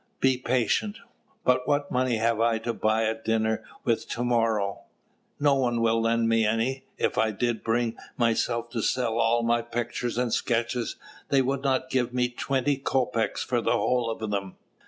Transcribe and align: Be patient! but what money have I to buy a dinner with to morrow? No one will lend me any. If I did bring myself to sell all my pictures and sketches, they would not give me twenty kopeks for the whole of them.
Be 0.19 0.35
patient! 0.39 0.97
but 1.43 1.67
what 1.67 1.91
money 1.91 2.15
have 2.17 2.39
I 2.39 2.57
to 2.57 2.73
buy 2.73 3.03
a 3.03 3.13
dinner 3.13 3.63
with 3.83 4.09
to 4.09 4.23
morrow? 4.23 4.79
No 5.39 5.53
one 5.53 5.79
will 5.79 6.01
lend 6.01 6.27
me 6.27 6.43
any. 6.43 6.85
If 6.97 7.19
I 7.19 7.29
did 7.29 7.63
bring 7.63 7.95
myself 8.17 8.71
to 8.71 8.81
sell 8.81 9.19
all 9.19 9.43
my 9.43 9.61
pictures 9.61 10.17
and 10.17 10.33
sketches, 10.33 10.95
they 11.29 11.43
would 11.43 11.61
not 11.63 11.91
give 11.91 12.15
me 12.15 12.29
twenty 12.29 12.77
kopeks 12.77 13.43
for 13.43 13.61
the 13.61 13.73
whole 13.73 14.09
of 14.09 14.31
them. 14.31 14.55